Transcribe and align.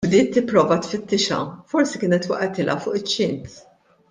Bdiet 0.09 0.29
tipprova 0.37 0.77
tfittixha, 0.85 1.37
forsi 1.75 2.01
kienet 2.05 2.29
waqgħetilha 2.33 2.79
fuq 2.87 3.01
iċ-ċint. 3.03 3.63